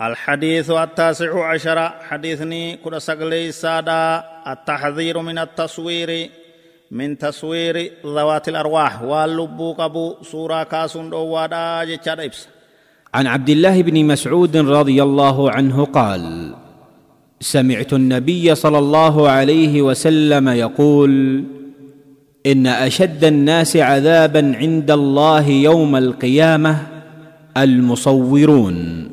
الحديث 0.00 0.70
التاسع 0.70 1.44
عشر 1.44 1.88
حديثني 2.08 2.76
كل 2.76 3.00
سقلي 3.00 3.52
سادا 3.52 4.24
التحذير 4.46 5.18
من 5.18 5.38
التصوير 5.38 6.30
من 6.90 7.18
تصوير 7.18 7.92
ذوات 8.06 8.48
الأرواح. 8.48 9.02
واللبو 9.02 9.72
قبو 9.72 10.14
سورة 10.22 10.62
كاسون 10.62 11.12
وادا 11.12 11.84
جتشار 11.84 12.30
عن 13.14 13.26
عبد 13.26 13.48
الله 13.48 13.82
بن 13.82 14.04
مسعود 14.04 14.56
رضي 14.56 15.02
الله 15.02 15.50
عنه 15.50 15.84
قال 15.84 16.54
سمعت 17.40 17.92
النبي 17.92 18.54
صلى 18.54 18.78
الله 18.78 19.28
عليه 19.28 19.82
وسلم 19.82 20.48
يقول 20.48 21.44
إن 22.46 22.66
أشد 22.66 23.24
الناس 23.24 23.76
عذابا 23.76 24.56
عند 24.56 24.90
الله 24.90 25.48
يوم 25.48 25.96
القيامة 25.96 26.86
المصورون. 27.56 29.11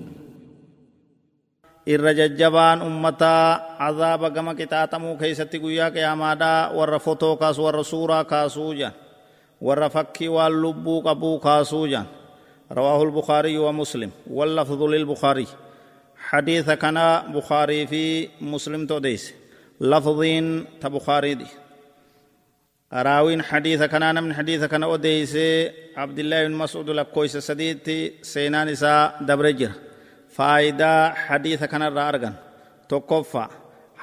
Irra 1.93 2.11
jajjabaan 2.19 2.79
ummataa 2.89 3.48
azaaba 3.88 4.27
gama 4.35 4.52
qixaaxamuu 4.59 5.16
keeysatti 5.21 5.57
guyyaa 5.63 5.91
qiyaamaadhaa 5.95 6.59
warra 6.77 6.99
fotoo 7.05 7.34
kaasu 7.41 7.59
warra 7.66 7.84
suuraa 7.91 8.23
kaasuu 8.31 8.73
jan 8.80 8.93
warra 9.67 9.88
fakkii 9.95 10.30
waan 10.35 10.53
lubbuu 10.63 10.99
qabuu 11.07 11.38
kaasuu 11.47 11.88
jan 11.94 12.07
رواه 12.80 13.02
البخاري 13.07 13.55
ومسلم 13.66 14.11
واللفظ 14.38 14.81
للبخاري 14.94 15.47
حديث 16.30 16.67
كان 16.81 16.97
بخاري 17.35 17.88
في 17.91 18.03
مسلم 18.52 18.81
توديس 18.91 19.23
لفظين 19.91 20.45
تبخاري 20.81 21.33
دي 21.41 21.45
راوين 22.94 23.41
حديث 23.49 23.81
كان 23.83 24.23
من 24.23 24.31
حديث 24.38 24.63
كان 24.71 24.83
أوديس 24.83 25.33
عبد 25.97 26.19
الله 26.19 26.39
بن 26.47 26.52
مسعود 26.61 26.89
لكويس 26.89 27.38
سديتي 27.38 27.99
سينان 28.21 28.67
إساء 28.75 29.17
دبرجر 29.30 29.71
faayidaa 30.39 31.03
hadiisa 31.27 31.67
kanarraa 31.73 32.07
argan. 32.11 32.35
Tokkoffaa 32.89 33.49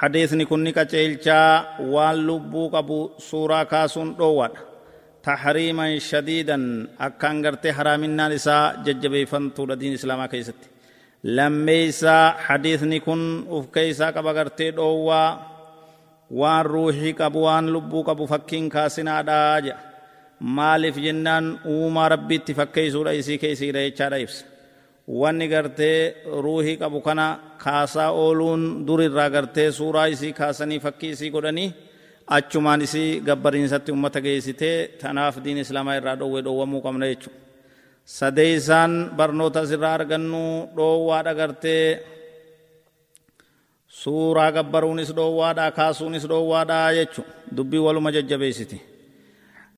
hadiisni 0.01 0.45
kunni 0.51 0.71
qaceelchaa 0.79 1.51
waan 1.95 2.17
lubbuu 2.29 2.69
qabu 2.75 2.99
suuraa 3.29 3.65
kaasuun 3.73 4.11
dhoowwadha. 4.19 4.61
Tahriiman 5.25 5.93
shadiidan 6.09 6.65
akkaan 7.07 7.37
gartee 7.45 7.73
haraaminaan 7.79 8.33
isaa 8.39 8.65
jajjabeeffantuudha 8.85 9.75
diin 9.81 9.95
islaamaa 9.99 10.29
keessatti. 10.33 10.67
Lammeeysaa 11.37 12.25
hadiisni 12.47 12.99
kun 13.07 13.23
uf 13.57 13.65
keeysaa 13.75 14.13
qaba 14.17 14.33
gartee 14.39 14.71
dhoowwaa. 14.77 15.31
Waan 16.41 16.67
ruuxii 16.73 17.13
qabu 17.21 17.41
waan 17.47 17.67
lubbuu 17.75 18.03
qabu 18.09 18.25
fakkiin 18.33 18.67
kaasinaadhaa 18.75 19.61
jedha 19.67 19.81
maaliif 20.57 20.97
jennaan 21.05 21.47
uumaa 21.75 22.09
rabbiitti 22.15 22.53
fakkeeysuudha 22.59 23.13
isii 23.21 23.39
keeysiidha 23.43 23.81
jechaadha 23.87 24.19
ibsa 24.25 24.45
wanni 25.09 25.47
gartee 25.49 26.15
ruuhii 26.45 26.77
qabu 26.83 27.01
kana 27.01 27.27
kaasaa 27.65 28.11
ooluun 28.11 28.63
durirraa 28.87 29.31
gartee 29.31 29.71
suuraa 29.79 30.07
isii 30.15 30.33
kaasanii 30.33 30.81
fakkii 30.87 31.11
isii 31.17 31.31
godhanii 31.31 31.69
achumaan 32.37 32.83
isii 32.87 33.21
gabbariinsatti 33.29 33.93
ummata 33.97 34.21
geessitee 34.27 34.77
tanaaf 35.01 35.35
diin 35.45 35.59
islaamaa 35.65 35.97
irraa 36.01 36.17
dhoowwee 36.21 36.43
dhoowwamuu 36.47 36.81
qabna 36.87 37.07
jechuudha. 37.13 37.39
sadeeysaan 38.19 38.93
barnoota 39.19 39.61
asirraa 39.61 39.95
argannu 39.99 40.43
dhoowwaadha 40.77 41.33
gartee 41.41 41.87
suuraa 44.01 44.51
gabbaruunis 44.57 45.11
dhoowwaadha 45.19 45.71
kaasuunis 45.79 46.25
dhoowwaadha 46.31 46.79
jechu 46.99 47.23
dubbii 47.57 47.83
waluma 47.87 48.11
jajjabeessiti. 48.17 48.79